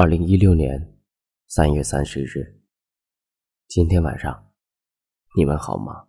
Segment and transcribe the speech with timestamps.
[0.00, 0.96] 二零一六年
[1.48, 2.62] 三月三十日，
[3.66, 4.52] 今天晚上
[5.36, 6.06] 你们好吗？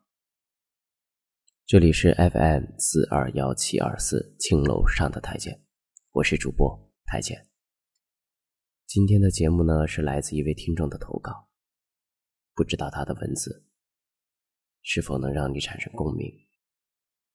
[1.65, 5.65] 这里是 FM 四二幺七二四青楼上的太监，
[6.11, 7.49] 我是主播太监。
[8.85, 11.49] 今天的节目呢是来自一位听众的投稿，
[12.53, 13.65] 不知道他的文字
[14.83, 16.31] 是否能让你产生共鸣。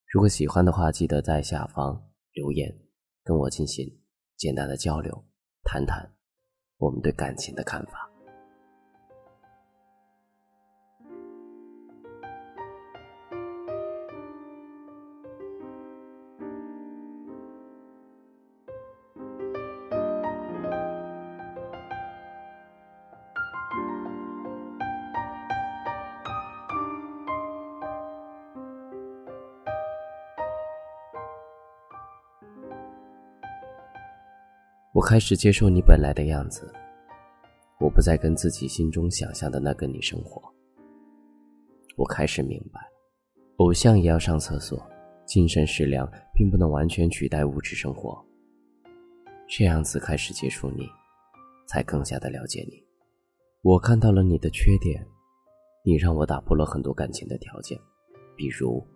[0.06, 2.80] 如果喜欢的话，记得在下方留言，
[3.24, 4.00] 跟我进行
[4.36, 5.26] 简单的交流，
[5.64, 6.13] 谈谈。
[6.84, 8.10] 我们对感情的看法。
[34.92, 36.72] 我开始接受你本来的样子，
[38.04, 40.42] 再跟自己心中想象的那个你生活。
[41.96, 42.78] 我开始明白，
[43.56, 44.78] 偶像也要上厕所，
[45.24, 48.22] 精神食粮并不能完全取代物质生活。
[49.48, 50.86] 这样子开始接触你，
[51.66, 52.84] 才更加的了解你。
[53.62, 55.02] 我看到了你的缺点，
[55.82, 57.78] 你让我打破了很多感情的条件，
[58.36, 58.86] 比如，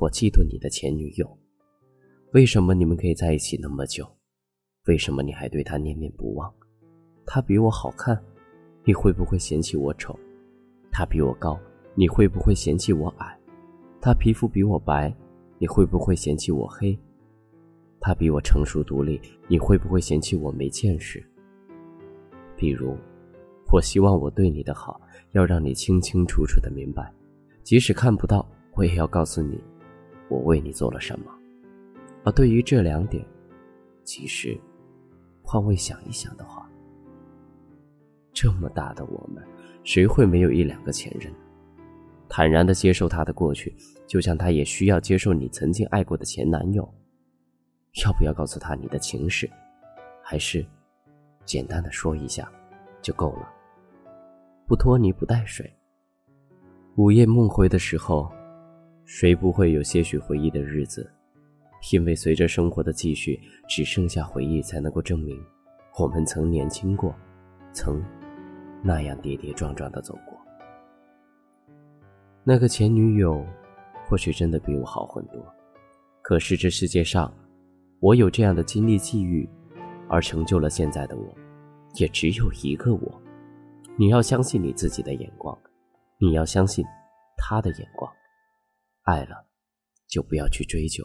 [0.00, 1.38] 我嫉妒你的前女友，
[2.34, 4.06] 为什么你们可以在一起那么久？
[4.86, 6.54] 为什么你还对他念念不忘？
[7.30, 8.18] 他比我好看，
[8.84, 10.18] 你会不会嫌弃我丑？
[10.90, 11.60] 他比我高，
[11.94, 13.38] 你会不会嫌弃我矮？
[14.00, 15.14] 他皮肤比我白，
[15.58, 16.98] 你会不会嫌弃我黑？
[18.00, 21.22] 他比我成熟独立，你会不会嫌弃我没见识？
[22.56, 22.96] 比如，
[23.70, 24.98] 我希望我对你的好，
[25.32, 27.12] 要让你清清楚楚的明白，
[27.62, 29.62] 即使看不到，我也要告诉你，
[30.30, 31.26] 我为你做了什么。
[32.24, 33.22] 而对于这两点，
[34.02, 34.58] 其实。
[35.42, 36.67] 换位想一想的话，
[38.40, 39.44] 这么大的我们，
[39.82, 41.28] 谁会没有一两个前任？
[42.28, 43.74] 坦然的接受他的过去，
[44.06, 46.88] 就像他也需要接受你曾经爱过的前男友。
[48.04, 49.50] 要不要告诉他你的情史？
[50.22, 50.64] 还是
[51.44, 52.48] 简单的说一下
[53.02, 53.48] 就够了？
[54.68, 55.68] 不拖泥不带水。
[56.94, 58.30] 午夜梦回的时候，
[59.04, 61.10] 谁不会有些许回忆的日子？
[61.92, 65.36] 因为随着生活的继续，只剩下回忆才能够证明，
[65.98, 67.12] 我们曾年轻过，
[67.72, 68.00] 曾
[68.82, 70.38] 那样跌跌撞撞的走过。
[72.44, 73.44] 那个前女友，
[74.06, 75.44] 或许真的比我好很多，
[76.22, 77.32] 可是这世界上，
[78.00, 79.48] 我有这样的经历际遇，
[80.08, 81.34] 而成就了现在的我，
[81.94, 83.22] 也只有一个我。
[83.96, 85.58] 你要相信你自己的眼光，
[86.18, 86.84] 你要相信
[87.36, 88.10] 他的眼光。
[89.02, 89.46] 爱了，
[90.06, 91.04] 就不要去追究。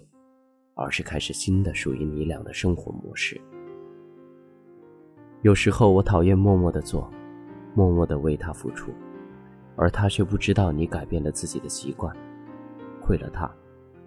[0.75, 3.39] 而是开始新的属于你俩的生活模式。
[5.43, 7.07] 有时候我讨厌默默的做，
[7.73, 8.91] 默默的为他付出，
[9.75, 12.15] 而他却不知道你改变了自己的习惯。
[13.01, 13.49] 亏了他，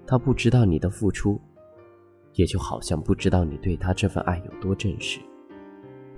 [0.07, 1.41] 他不知道你的付出，
[2.35, 5.21] 也就好像不知道你对他这份爱有多真实。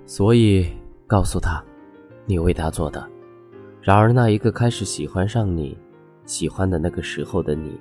[0.05, 0.67] 所以
[1.05, 1.63] 告诉他，
[2.25, 3.05] 你为他做的。
[3.81, 5.77] 然而那一个开始喜欢上你，
[6.25, 7.79] 喜欢的那个时候的你，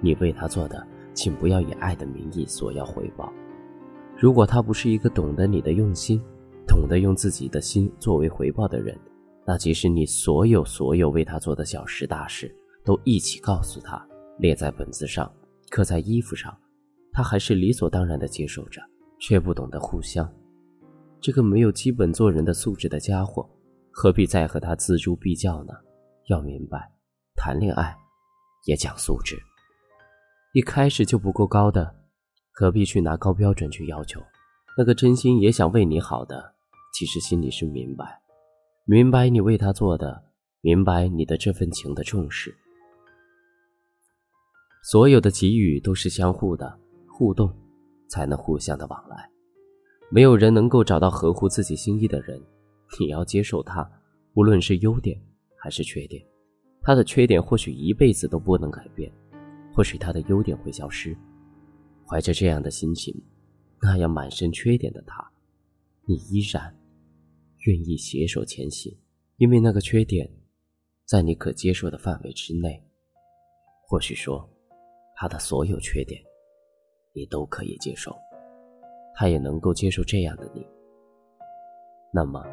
[0.00, 0.86] 你为他做的。
[1.14, 3.32] 请不要以爱的名义索要回报。
[4.18, 6.22] 如果他不是一个懂得你的用心，
[6.66, 8.98] 懂得用自己的心作为回报的人，
[9.46, 12.54] 那即使你所有所有为他做的小事大事
[12.84, 14.06] 都一起告诉他，
[14.38, 15.32] 列在本子上，
[15.70, 16.56] 刻在衣服上，
[17.12, 18.82] 他还是理所当然的接受着，
[19.18, 20.30] 却不懂得互相。
[21.20, 23.48] 这个没有基本做人的素质的家伙，
[23.90, 25.72] 何必再和他锱铢必较呢？
[26.28, 26.92] 要明白，
[27.36, 27.96] 谈恋爱
[28.66, 29.36] 也讲素质。
[30.52, 31.94] 一开始就不够高的，
[32.52, 34.20] 何必去拿高标准去要求？
[34.76, 36.52] 那个真心也想为你好的，
[36.98, 38.22] 其实心里是明白，
[38.86, 40.24] 明白你为他做的，
[40.62, 42.56] 明白你的这份情的重视。
[44.82, 47.54] 所有的给予都是相互的，互动
[48.08, 49.30] 才能互相的往来。
[50.10, 52.42] 没有人能够找到合乎自己心意的人，
[52.98, 53.86] 你要接受他，
[54.32, 55.20] 无论是优点
[55.58, 56.24] 还是缺点，
[56.80, 59.12] 他的缺点或许一辈子都不能改变。
[59.74, 61.14] 或许他的优点会消失，
[62.08, 63.14] 怀着这样的心情，
[63.82, 65.22] 那样满身缺点的他，
[66.06, 66.74] 你依然
[67.66, 68.96] 愿意携手前行，
[69.38, 70.30] 因为那个缺点
[71.04, 72.80] 在你可接受的范围之内。
[73.88, 74.48] 或许说，
[75.16, 76.20] 他的所有缺点
[77.12, 78.14] 你都可以接受，
[79.14, 80.64] 他也能够接受这样的你。
[82.12, 82.44] 那么，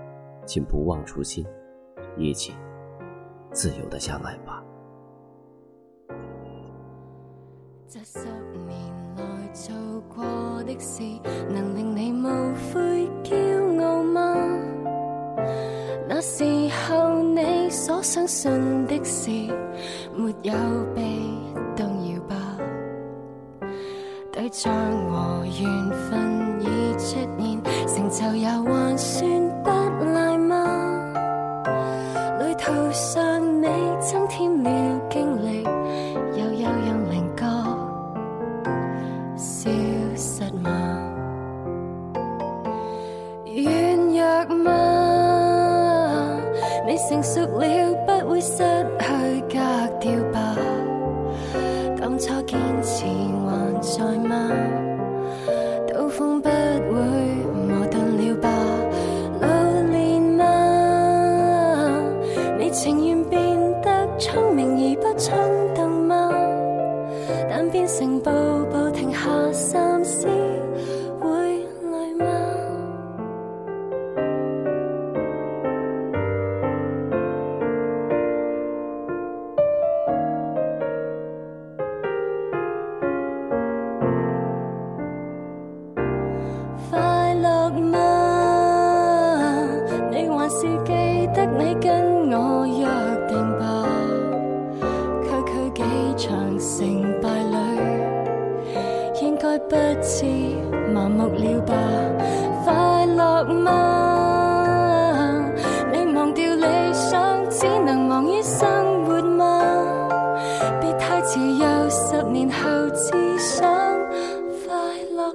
[0.47, 1.45] 请不忘初心，
[2.17, 2.53] 一起
[3.51, 4.65] 自由的相爱吧。
[7.87, 8.25] 这十
[8.65, 9.75] 年来做
[10.09, 11.03] 过的事，
[11.49, 14.72] 能令你无悔骄傲吗？
[16.25, 16.41] 时
[16.87, 19.29] 候你所相信的事，
[20.15, 20.53] 没有
[20.95, 21.03] 被
[21.75, 22.35] 动摇吧？
[24.31, 24.73] 对象
[25.11, 29.29] 和缘分已出现，成就也还算
[29.63, 29.69] 不
[30.13, 31.13] 赖吗？
[32.39, 33.67] 旅途上你
[33.99, 34.69] 增添了
[35.09, 35.52] 经历，
[48.45, 48.57] 失
[48.99, 49.55] 去格
[50.01, 50.37] 调吧？
[51.97, 53.47] 当初坚持还
[53.81, 54.51] 在吗？
[55.87, 56.51] 刀锋不会
[57.53, 58.49] 磨钝了吧？
[59.39, 59.47] 老
[59.89, 60.43] 练吗？
[62.59, 63.12] 你情愿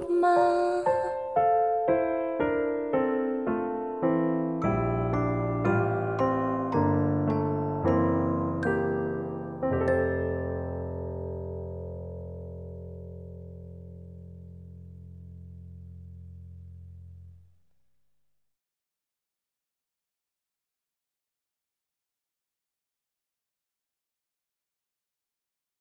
[0.07, 0.88] 吗？